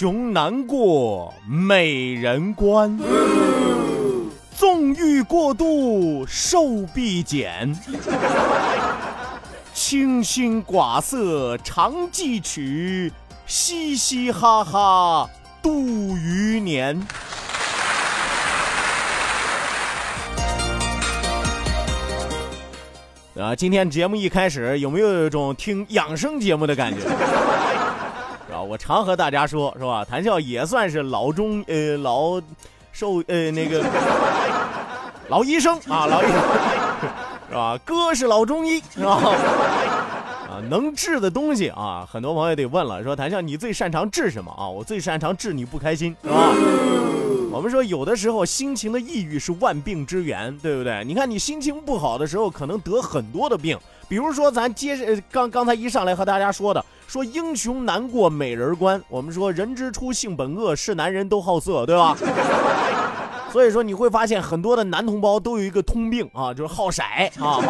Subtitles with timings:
[0.00, 2.96] 穷难过美人关，
[4.54, 7.76] 纵欲过度寿必减。
[9.74, 13.12] 清心寡色常记取，
[13.44, 15.28] 嘻嘻哈哈
[15.60, 15.80] 度
[16.16, 16.96] 余年。
[23.36, 27.00] 啊，今天节目一开始，有没有一种听养生节目的感觉？
[28.62, 30.04] 我常和大家说，是吧？
[30.04, 32.40] 谈笑也算是老中呃老
[32.92, 33.84] 寿呃那个
[35.28, 36.34] 老医生啊，老医生
[37.48, 37.78] 是吧？
[37.84, 39.20] 哥是老中医是吧？
[40.48, 44.68] 啊，能治的东西啊，很多朋友得问了，说谈笑你最擅长治什么啊？
[44.68, 46.50] 我最擅长治你不开心，是吧？
[47.50, 51.02] 我们说有的时候心情的抑郁是万病之源，对不对？
[51.04, 53.76] 你看你心情不好的时候，可能得很多的病，
[54.08, 59.00] 比如说咱接着刚刚才一上来和大家说的，说英雄难过美人关。
[59.08, 62.16] 我们说人之初性本恶，是男人都好色，对吧？
[63.52, 67.02] 所以说你会发现很多的男同胞都有一个通病啊，就是好色
[67.40, 67.60] 啊。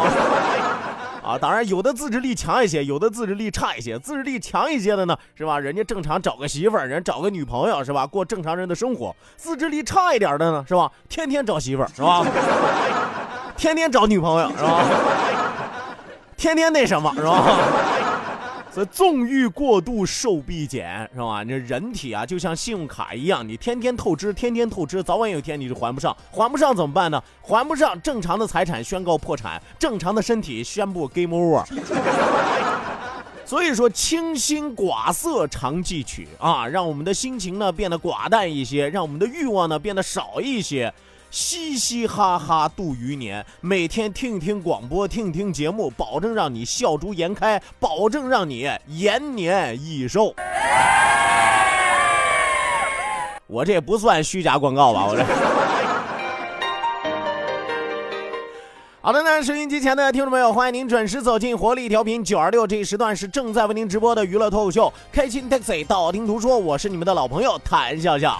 [1.21, 3.99] 啊，当然有的自制力强一些，有的自制力差一些。
[3.99, 5.59] 自制力强一些的呢，是吧？
[5.59, 8.07] 人家正常找个媳妇儿，人找个女朋友，是吧？
[8.07, 9.15] 过正常人的生活。
[9.35, 10.89] 自制力差一点的呢，是吧？
[11.07, 12.25] 天天找媳妇儿，是吧？
[13.55, 14.83] 天天找女朋友，是吧？
[16.39, 17.43] 天天那什么，是吧？
[18.71, 21.43] 所以纵欲过度寿必减，是吧？
[21.43, 26.15] 这人体啊，就像信用卡一样，你天天透支，天天透支，早晚有一天你就还不上。
[26.31, 27.21] 还不上怎么办呢？
[27.41, 31.65] 还不上，正常的财产宣告破产，正常的身体宣布 game over。
[33.43, 40.93] 所以说，清心寡色常记取啊，让我们的心情呢变得寡淡一些，让我们的欲望呢变得少一些。
[41.31, 50.33] 嘻嘻哈哈度余年，每天听一听广播，听一听节目，保证让你笑逐颜开，保证让你延年益寿。
[53.45, 55.05] 我这不算虚假广告吧？
[55.07, 55.23] 我这。
[59.01, 68.39] 好的，那收音机前的听众朋友，欢迎您准时走进活力调频九二六，这一时段是正在为您直播的娱乐脱口秀《开心 taxi》，道听途说，我是你们的老朋友谭笑笑。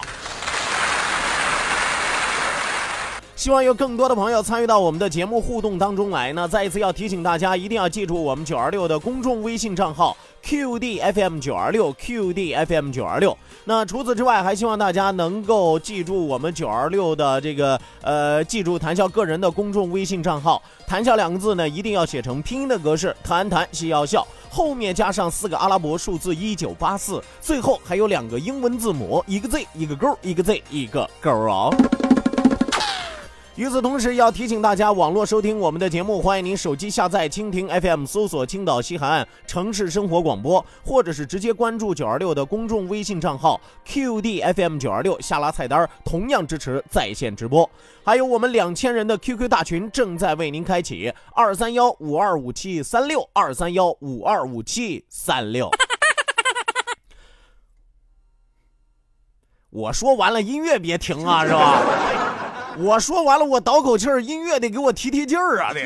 [3.40, 6.46] 希望有更多的朋友参与到我们的节目互动当中来那。
[6.46, 10.14] 再一次要提醒大家，一定要记住我们九二六的公众微信账号
[10.44, 13.34] QDFM 九二六 QDFM 九二六。
[13.64, 20.62] 那除此之外，还希望大家能够记住我们九二六的这个呃，记住谈笑个人的公众微信账号。
[20.86, 31.74] 谈笑两个字呢，一定要写成拼音的格式，谈谈笑要笑，后面加上四个阿拉伯数字一九八四，最后还有两个英文字母，一个 Z 一个勾，一个 Z 一个勾哦。
[33.60, 47.68] 与此同时，要提醒大家，网络收听我们的节目，欢迎您手机下载蜻蜓 FM，搜索青岛西海岸城市生活广播，或者是直接关注九二六的公众微信账号 QDFM 九二六，下拉菜单，同样支持在线直播。
[48.02, 55.70] 还有我们两千人的 QQ 大群正在为您开启，二三幺五二五七三六二三幺五二五七三六。
[59.68, 61.82] 我说完了，音乐别停啊，是吧？
[62.82, 65.72] 我说完了，我倒口气儿，音乐得给我提提劲儿啊！
[65.74, 65.80] 得。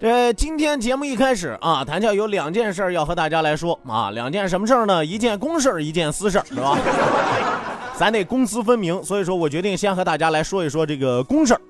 [0.00, 5.04] 这今天节目一开始啊，谭笑有两件事要和大家来说啊，两件什么事儿呢？
[5.04, 6.76] 一件公事儿，一件私事儿，是吧？
[8.00, 11.60] 咱得公私分明，所以说我决定先和大家来说一说这个公事儿，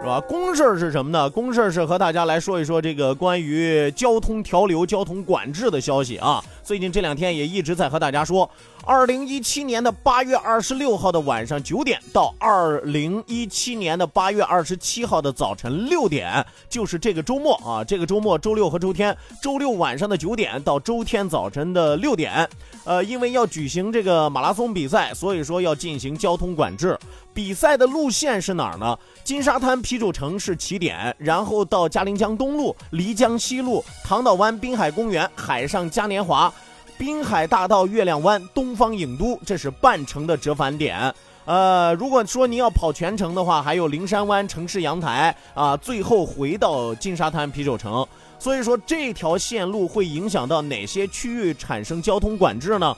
[0.00, 0.18] 是吧？
[0.18, 1.28] 公事儿是什么呢？
[1.28, 6.42] 公事儿是和大家来说一说这个关于交通调流、交通管制的消息啊。
[6.64, 8.48] 最近这两天也一直在和大家说，
[8.86, 22.48] 二零一七年的八月二十六号的晚上九点到二零一七年的八月二十七号的早晨六点，就是这个周末啊，这个周末周六和周天，周六晚上的九点到周天早晨的六点，
[22.84, 26.98] 呃，因为要举行这个马拉松比赛，所以说要进行交通管制。
[27.32, 28.98] 比赛的路线是哪儿呢？
[29.22, 36.52] 金沙滩啤酒城是起点，然后到嘉陵江东路、漓江西路、唐岛湾滨海公园、海上嘉年华。
[36.98, 41.14] 滨海大道、月亮湾、东方影都，这是半程的折返点。
[41.46, 48.06] 呃，如果说您要跑全程的话，还有灵山湾、城市阳台啊，最后回到金沙滩啤酒城。
[48.38, 52.94] 所以说，这条线路会影响到哪些区域产生交通管制呢？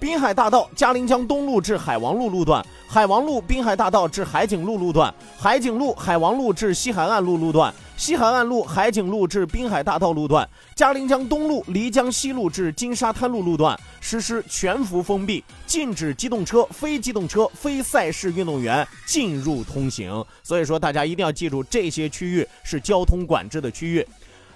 [0.00, 20.24] 滨海大道嘉陵江东路至海王路路段，海王路滨海大道至海景路路段，海景路海王路至西海岸路路段，西海岸路海景路至滨海大道路段，嘉陵江东路漓江西路至金沙滩路路段实施全幅封闭，禁止机动车、非机动车、非赛事运动员进入通行。
[20.44, 24.06] 所以说，大家一定要记住，这些区域是交通管制的区域。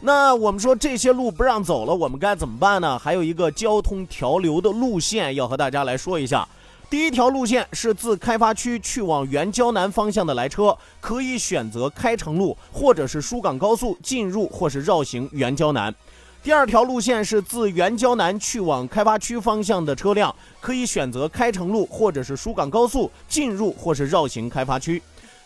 [0.04, 2.99] 那我们说这些路不让走了，我们该怎么办呢？
[2.99, 6.46] 还有一个交通调流的路线要和大家来说一下。
[6.90, 15.94] 第一条路线是自开发区去往原胶南方向的来车，可以选择开城路或者是疏港高速进入或是绕行原胶南。
[16.43, 25.00] 第二条路线是自原胶南去往开发区方向的车辆，可以选择开城路或者是疏港高速进入或是绕行开发区。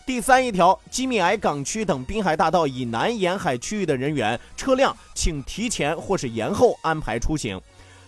[0.07, 7.59] 第三一条，吉米埃港区等滨海大道以南沿海区域的人员、车辆，请提前或是延后安排出行。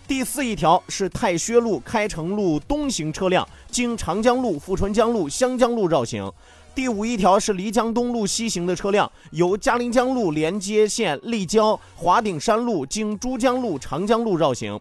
[0.07, 6.31] 第四一条是太薛路、开城路东行车辆，经长江路、富春江路、湘江路绕行。
[6.73, 14.79] 第五一条是漓江东路西行的车辆，由嘉陵江路连接线立交、华顶山路经珠江路、长江路绕行。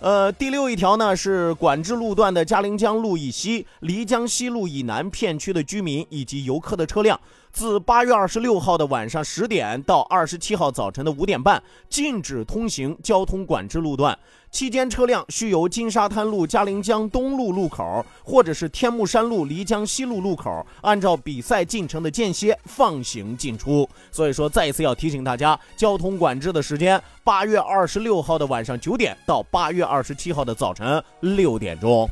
[0.00, 7.20] 呃，第六一条呢是管制路段的嘉陵江路以西、漓江西路以南片区的居民以及游客的车辆，
[7.52, 14.16] 自八月二十六号的晚上十点到二十七号早晨的五点半，禁止通行交通管制路段。
[14.50, 23.88] 期间车辆需由金沙滩路嘉陵江东路路口，或者是天目山路漓江西路路口，按照比赛进程的间歇放行进出。
[24.10, 32.08] 所以说，再一次要提醒大家，交通管制的时间：八月二十六号的晚上九点到八月二十七号的早晨六点钟。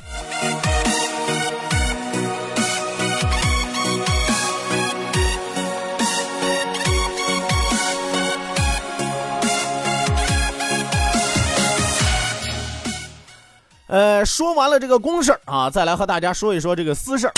[13.98, 17.32] 呃，说完了这个公事啊，再来和大家说一说这个私事儿。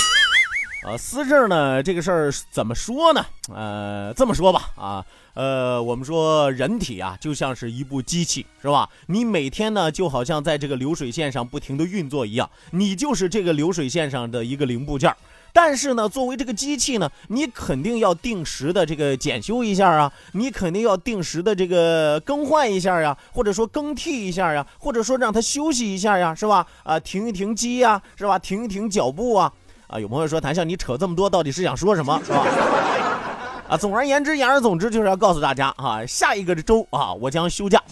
[0.86, 3.24] 啊，私事呢，这个事儿怎么说呢？
[3.50, 5.02] 呃，这么说吧，啊，
[5.32, 8.86] 呃，我们说人体啊，就像是一部机器，是吧？
[9.06, 15.16] 你每天呢，就好像在这个流水线上不停的运作一样，你就是这个流水线上的一个零部件。
[15.52, 26.66] 但是呢，作为这个机器呢，你肯定要定时的这个检修一下啊，你肯定要定时的这个更换一下呀，或者说更替一下呀，或者说让它休息一下呀，是吧？
[26.84, 28.38] 啊，停一停机呀，是吧？
[28.38, 29.52] 停一停脚步啊。
[29.88, 32.46] 啊，有朋友说谭笑，你扯这么多，到底是想说什么，是吧？
[33.68, 37.82] 啊，总而言之，言而总之，就是要告诉大家啊，下一个周啊，我将休假。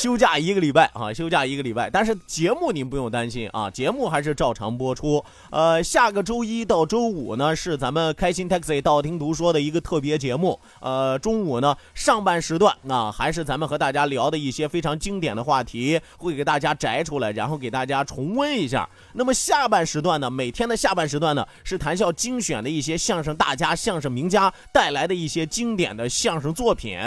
[0.00, 5.22] 休假一个礼拜啊，休假一个礼拜，但是节目您不用担心啊，节目还是照常播出。
[5.50, 10.58] 呃，下个周一到周五呢，是咱们开心 taxi 道听途说的一个特别节目。
[10.80, 18.88] 呃，中午呢上半时段，那还是咱们和大家聊的一些非常经典的话题，会给大家摘出来，然后给大家重温一下。
[19.12, 26.98] 那么下半时段呢，每天的下半时段呢，是谈笑精选的一些相声大家、相声名家带来的一些经典的相声作品。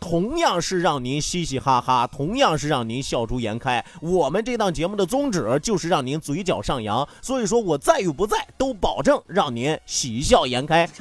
[0.00, 3.84] 同样是让您嘻嘻哈哈，同样是让您笑逐颜开。
[4.00, 10.88] 我们这档节目的宗旨就是让您嘴角上扬，所以说我在与不在都保证让您喜笑颜开。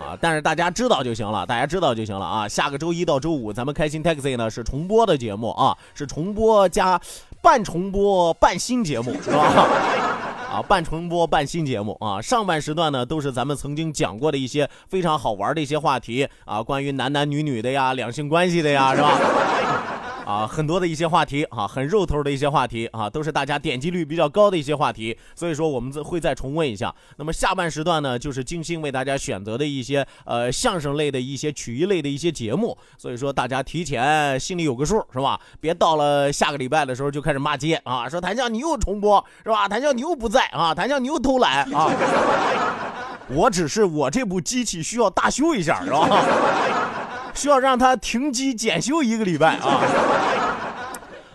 [0.00, 2.48] 啊，但是大家知道就行了，大家知道就行了啊。
[2.48, 7.00] 下个周一到周五，咱们开心 taxi 呢是重播的节目啊，是重播加
[7.40, 10.23] 半重播半新节目，是吧？
[10.54, 12.22] 啊，半重播半新节目啊！
[12.22, 19.18] 上半时段呢，都是咱们曾经讲过的一些非常好玩的一些话题啊，关于男男女女的呀，两性关系的呀，是吧？
[20.24, 26.94] 啊，很多的一些话题啊，很肉头的一些话题啊，都是大家点击率比较高的一些话题，所以说我们会再重温一下。
[27.18, 35.38] 那么下半时段呢，就是精心为大家选择的一些呃相声类的一些曲艺类的一些节目，所以说大家提前心里有个数，是吧？
[35.60, 39.68] 别到了下个礼拜的时候就开始骂街啊，说谭笑你又重播是吧？
[39.68, 40.74] 谭笑你又不在啊？
[40.74, 41.90] 谭笑你又偷懒啊？
[43.28, 46.08] 我只是我这部机器需要大修一下，是吧？
[47.34, 49.80] 需要让他停机检修一个礼拜啊。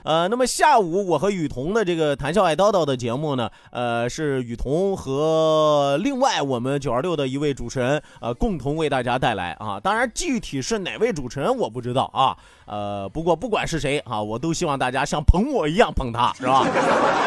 [0.01, 9.79] 呃，那么下午我和雨桐的这个谈笑爱叨叨的节目呢，呃，是雨桐和另外我们九二六的一位主持人呃共同为大家带来啊。
[9.79, 12.35] 当然具体是哪位主持人我不知道啊。
[12.65, 16.65] 呃，不过不管是谁啊，我都希望大家像捧我一样捧他，是吧？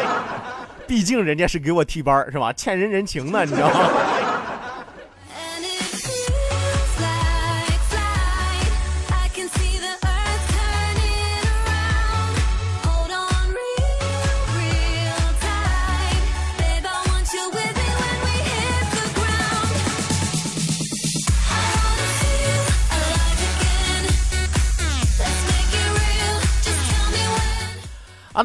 [0.85, 2.51] 毕竟人家是给我替班是吧？
[2.51, 3.79] 欠人人情呢，你知道吗？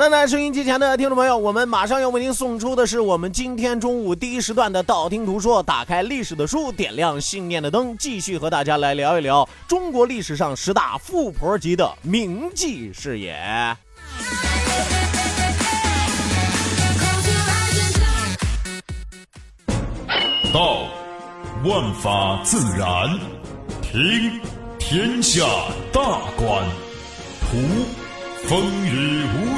[0.09, 13.37] 好的，那收音机前的听众朋友，我们马上要为您送出的是我们今天中午第一时段的道听途说，打开历史的书，点亮信念的灯，继续和大家来聊一聊中国历史上十大富婆级的铭记事业。
[20.55, 20.89] 道，
[21.67, 23.11] 万法自然；
[23.83, 24.41] 听，
[24.79, 25.45] 天下
[25.93, 26.01] 大
[26.39, 26.65] 观；
[27.51, 27.59] 图。
[28.45, 29.58] 风雨无，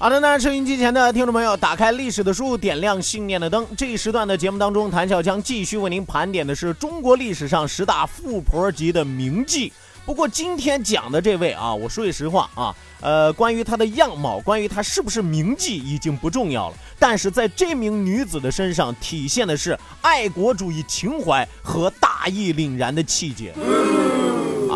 [0.00, 3.66] 好的，那收音机前的听众朋友，打开历史的书，点亮信念的灯。
[3.76, 9.72] 这一时段的节目当中，谭笑将继续为您盘点的是中国历史上十大富婆级的名妓。
[10.06, 16.76] 不过今天讲的这位啊，我说句实话啊，呃，关于她的样貌，关于她是不是名妓，已经不重要了。
[16.96, 23.52] 但是在这名女子的身上，体现的是爱国主义情怀和大义凛然的气节。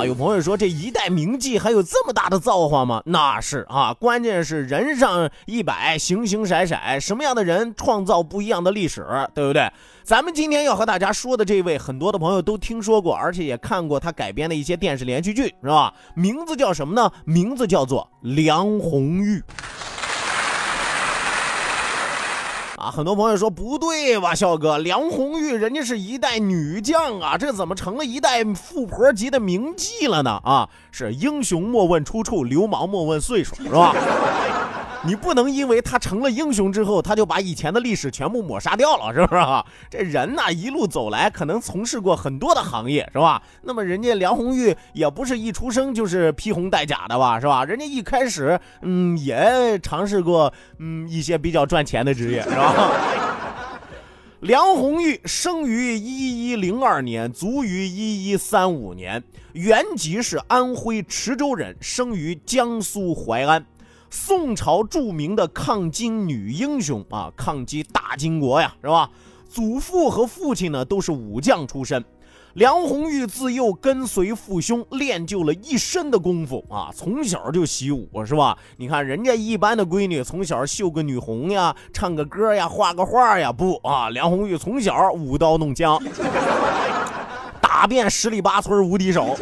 [0.04, 3.02] 有朋友说这一代名妓还有这么大的造化吗？
[3.06, 9.70] 那是啊，关键是人上一百，形形色色，什么样的人创造不一样的历史，对不对？
[10.02, 15.94] 咱们今天要和大家说的这位，很多的朋友都听说过，而且也看过他改编的一些电视连续剧，是吧？
[16.14, 17.10] 名字叫什么呢？
[17.24, 19.42] 名字叫做梁红玉。
[22.82, 30.40] 啊，很多朋友说不对吧，笑哥，梁红玉人家是一代女将啊，这怎么成了一代富婆级的名妓了呢？
[30.42, 33.94] 啊，是英雄莫问出处，流氓莫问岁数，是吧？
[35.04, 39.42] 你不能因为他成了英雄之后，他就把以前的历史全部抹杀掉了，是不是？
[39.90, 43.42] 这人呐，一路走来，可能从事过很多的行业，是吧？
[43.62, 47.64] 那么人家梁红玉也不是一出生就是披红戴甲的吧，是吧？
[47.64, 52.92] 人家一开始，嗯，也尝试过，嗯，一些比较赚钱的职业，是吧？
[54.38, 63.64] 梁红玉生于一一零二年，卒于一一三五年，原籍是安徽池州人，生于江苏淮安。
[64.14, 69.08] 宋朝著名的抗金女英雄啊，抗击大金国呀，是吧？
[69.48, 72.04] 祖父和父亲呢都是武将出身。
[72.52, 78.58] 梁红玉自幼跟随父兄练就了一身的功夫啊，从小就习武，是吧？
[78.76, 85.98] 你看人家一般的闺女从小绣个女红呀，唱个歌呀，画个画呀，不啊，梁红玉从小舞刀弄枪，
[87.62, 89.28] 打遍十里八村无敌手。
[89.28, 89.38] 啊，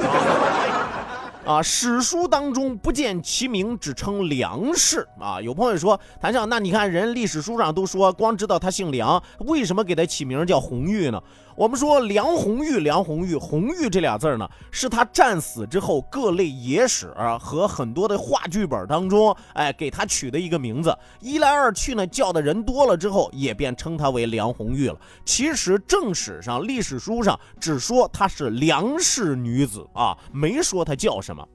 [1.44, 5.06] 啊史书当中不见其名，只称梁氏。
[5.18, 11.20] 啊，有朋友说，谭笑，那你看人历史书上都说，光知道他姓梁，为什么给他起名叫红玉呢？
[11.56, 20.97] 我们说梁红玉，梁红玉，红玉这俩字呢，是他战死之后各类野史和很多的话剧本当中，哎，给他取的一个名字。
[21.20, 24.97] 一来二去呢，叫的人多了之后，也便称她为梁红玉了。
[25.25, 31.46] 其实正史上、历史书上只说她是梁氏女子啊，没说她叫什么。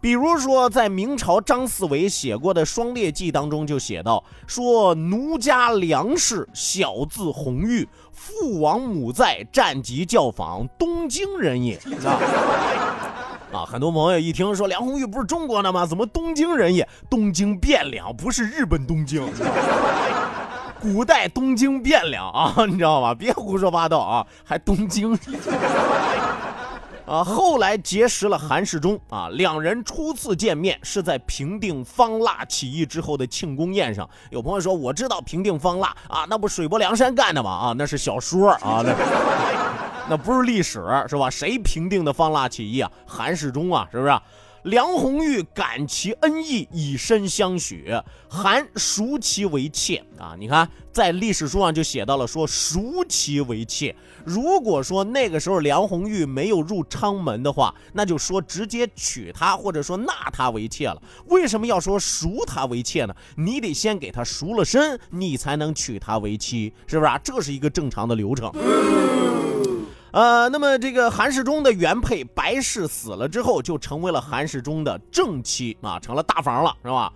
[0.00, 7.86] 比如说，在明朝张四维写过的《双列记》当中就写到，说奴家梁氏，小字红玉。
[8.10, 11.78] 父王母在，战疾教坊，东京人也。
[13.52, 15.86] 啊，很多朋友一听说梁红玉不是中国的吗？
[15.86, 16.88] 怎么东京人也？
[17.10, 19.22] 东京汴梁不是日本东京。
[20.80, 23.14] 古代东京汴梁啊，你知道吗？
[23.14, 25.14] 别胡说八道啊，还东京。
[27.10, 34.08] 啊，后来结识了韩世忠啊，两人初次见面是在平定方腊起义之后的庆功宴上。
[34.30, 37.50] 有朋友说，我知道平定方腊啊，那不水泊梁山干的吗？
[37.50, 38.94] 啊，那是小说啊，那
[40.10, 41.28] 那不是历史是吧？
[41.28, 42.88] 谁平定的方腊起义啊？
[43.04, 44.16] 韩世忠啊，是不是？
[44.64, 47.92] 梁红玉感其恩义，以身相许，
[48.28, 50.36] 韩赎其为妾啊！
[50.38, 53.94] 你看，在历史书上就写到了说赎其为妾。
[54.24, 61.00] 如果说那个时候梁红玉没有入昌门的话，那就说直接娶她或者说纳她为妾了。
[61.26, 63.14] 为什么要说赎她为妾呢？
[63.36, 67.18] 你得先给她赎了身，你才能娶她为妻，是不是啊？
[67.24, 68.52] 这是一个正常的流程。
[70.12, 77.12] 呃，那么这个韩世忠的原配白氏死了之后，就成为了韩世忠的正妻啊，成了大房了，是吧？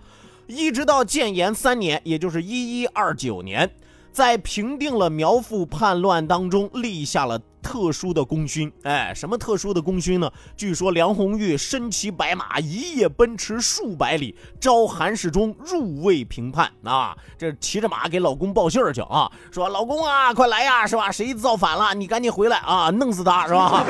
[0.47, 3.69] 一直到建炎三年，也就是一一二九年。
[4.15, 10.31] 在平定了苗阜叛乱当中立下了特殊的功勋，哎，什么特殊的功勋呢？
[10.55, 17.13] 据说梁红玉身骑白马，一夜奔驰数百里，召韩世忠入魏平叛啊！
[17.37, 21.11] 这骑着马给老公报信儿去啊，说老公啊，快来呀，是吧？
[21.11, 21.93] 谁造反了？
[21.93, 23.85] 你赶紧回来啊，弄死他是吧？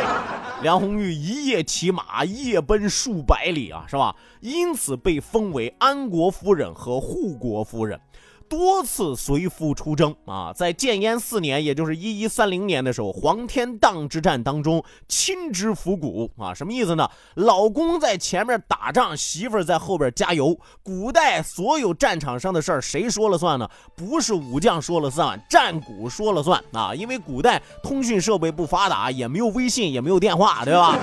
[0.62, 4.16] 梁红玉一夜骑马，夜奔数百里啊，是吧？
[4.40, 8.00] 因此被封为安国夫人和护国夫人。
[8.48, 17.08] 多次随父出征啊，在建炎四年，也就是一一三零年的时候，黄天荡之战当中亲之伏骨啊，什么意思呢？
[17.34, 20.58] 老公在前面打仗，媳妇儿在后边加油。
[20.82, 23.68] 古代所有战场上的事儿，谁说了算呢？
[23.94, 26.94] 不是武将说了算，战鼓说了算啊！
[26.94, 30.96] 因为古代通讯设备不发达，也没有微信，也没有电话，对吧？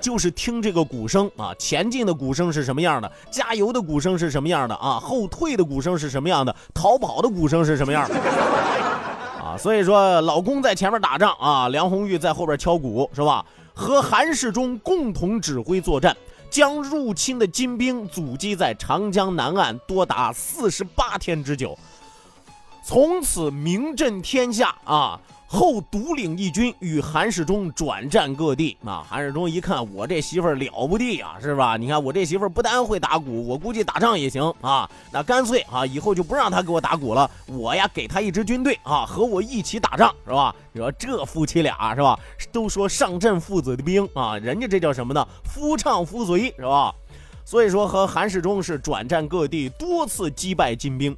[0.00, 3.10] 就是听这个鼓声啊，前进的鼓声是什么样的？
[3.30, 5.00] 加油的鼓声是什么样的啊？
[5.00, 6.54] 后退的鼓声是什么样的？
[6.72, 8.14] 逃跑的鼓声是什么样的？
[9.42, 13.44] 啊，所以说老公在前面打仗啊，梁红玉在后边敲鼓是吧？
[13.74, 16.16] 和韩世忠共同指挥作战，
[16.48, 21.76] 将入侵的金兵阻击在长江南岸多达四十八天之久，
[22.84, 25.20] 从此名震天下啊。
[25.46, 28.76] 后独领一军，与韩世忠转战各地。
[28.84, 31.76] 啊，韩世忠一看，我这媳妇儿了不地啊，是吧？
[31.76, 34.88] 你看我这媳妇儿不但会打鼓，我估计打仗也行啊。
[35.12, 40.54] 那干脆啊，以后就不让他给我打鼓了，我呀给他一支军队啊，和我一起打仗，是吧？
[40.72, 42.18] 你说这夫妻俩是吧？
[42.52, 45.26] 都说上阵父子的兵啊，人家这叫什么呢？
[45.44, 46.92] 夫唱妇随，是吧？
[47.44, 51.16] 所以说和韩世忠是转战各地，多次击败金兵。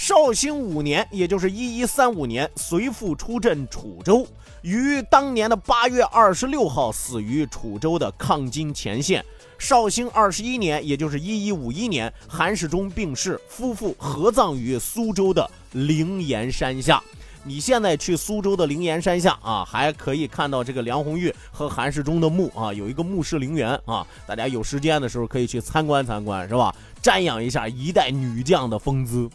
[0.00, 4.26] 绍兴五年，也就是一一三五年，随父出镇楚州，
[4.62, 9.22] 于当年的八月二十六号死于楚州的抗金前线。
[9.58, 17.02] 绍兴二十一年，也就是一一五一年，韩世忠病逝，夫妇合葬于苏州的灵岩山下。
[17.44, 26.74] 你现在去苏州的灵岩山下啊，还可以看到这个梁红玉和韩世忠的墓啊，有一个墓室陵园啊，大家有时间的时候可以去参观参观，是吧？
[27.02, 29.28] 瞻仰一下一代女将的风姿。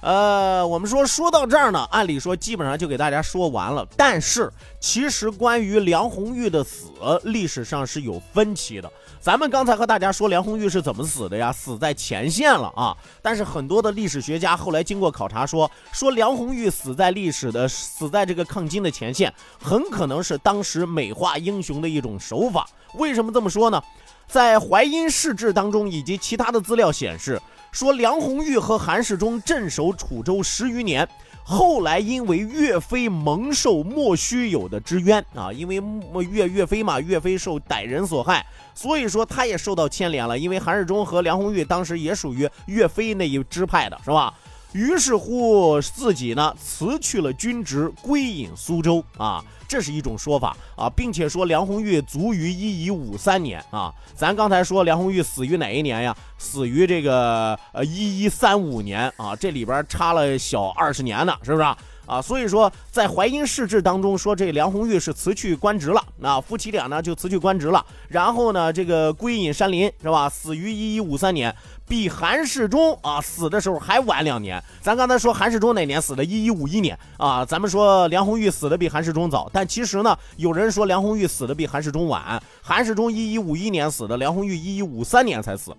[0.00, 3.86] 呃，我们说说到这儿呢，按理说基本上就给大家说完了。
[3.96, 6.90] 但是其实关于梁红玉的死，
[7.24, 8.90] 历史上是有分歧的。
[9.20, 11.52] 咱们刚才和大家说梁红玉是怎么死的呀？
[11.52, 12.96] 死在前线了啊！
[13.20, 19.30] 但是很多的历史学家后来经过考察说，说梁红玉死在历史的死在这个抗金的前线，
[19.62, 22.66] 很可能是当时美化英雄的一种手法。
[22.94, 23.82] 为什么这么说呢？
[24.26, 27.38] 在《淮阴市志》当中以及其他的资料显示。
[27.72, 31.08] 说梁红玉和韩世忠镇守楚州十余年，
[31.50, 35.82] 后来因为岳飞蒙受莫须有的之冤啊，因为
[36.30, 40.38] 岳岳飞嘛，岳飞受歹人所害，所以说他也受到牵连了。
[40.38, 44.32] 因为韩世忠和梁红玉当时也属于岳飞那一支派的，是吧？
[44.72, 49.44] 于是乎自己呢辞去了军职，归隐苏州啊。
[49.66, 53.94] 这是一种说法啊，并且说梁红玉卒于一一五三年啊。
[54.16, 56.16] 咱刚才说梁红玉死于哪一年呀？
[56.38, 61.78] 死于这个呃一一三五年啊，这里边差了小二十年呢，是不是啊？
[62.06, 70.28] 啊，所以说在淮阴市志当中说这梁红玉是辞去官职了，那夫妻俩呢就辞去官职了，然后呢这个归隐山林是吧？
[70.28, 71.54] 死于一一五三年。
[71.90, 74.62] 比韩世忠啊死的时候还晚两年。
[74.80, 76.24] 咱刚才说韩世忠哪年死的？
[76.24, 77.44] 一一五一年啊。
[77.44, 82.40] 咱们说梁红玉死的比韩世忠早，但其实呢，有人说梁红玉死的比韩世忠晚。
[82.62, 85.76] 韩世忠一一五一年死的，梁红玉一一五三年才死。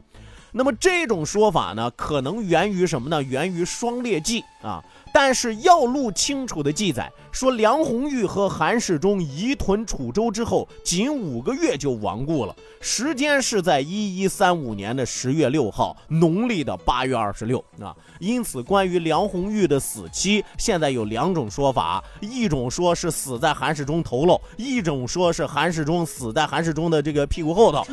[0.51, 3.23] 那么这种说法呢，可能源于什么呢？
[3.23, 4.83] 源于《双列记》啊。
[5.13, 17.95] 但是要录清楚的记载说，梁红玉和韩世忠移屯楚州之后，仅五个月就亡故了，时间是在一一三五年的十月六号，农历的八月二十六啊。
[18.19, 27.85] 因此，关于梁红玉的死期，现在有两种说法：一种说是死在韩世忠头喽，一种说是韩世忠死在韩世忠的这个屁股后头。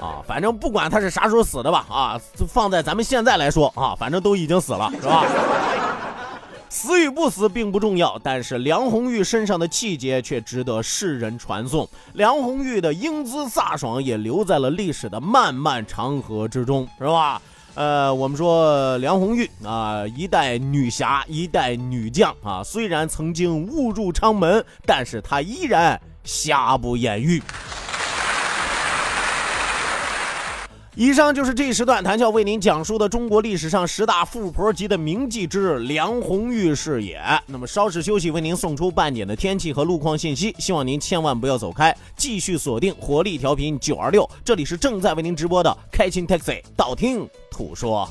[0.00, 5.24] 啊，反正不管他是啥时候死的吧，啊，放在咱们现在来说啊，反正都已经死了，是吧？
[6.68, 11.88] 死与不死并不重要，但是梁红玉身上的气节却值得世人传颂。
[12.12, 17.40] 梁红玉的英姿飒爽也留在了历史的漫漫长河之中，是吧？
[17.74, 27.42] 呃，我们说梁红玉啊，一代女侠，一代女将啊，虽然曾经误入昌门，但是她依然瑕不掩瑜。
[30.98, 37.20] 以上就是这一时段谭笑为您讲述的中国历史上十大富婆级的名妓之梁红玉是也。
[37.44, 48.08] 那么稍事休息，为您送出半点的天气和路况信息，希望您千万不要走开，继续锁定活力调频九二六，这里是正在为您直播的开心 Taxi，道听途说。